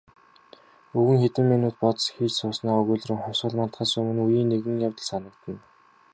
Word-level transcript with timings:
Өвгөн 0.97 1.21
хэдэн 1.23 1.45
минут 1.53 1.75
бодос 1.81 2.05
хийж 2.13 2.33
сууснаа 2.37 2.75
өгүүлрүүн 2.81 3.21
"Хувьсгал 3.23 3.55
мандахаас 3.57 3.93
өмнө 3.99 4.21
үеийн 4.25 4.49
нэгэн 4.51 4.83
явдал 4.87 5.07
санагдана". 5.09 5.61